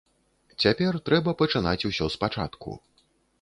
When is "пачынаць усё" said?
1.41-2.09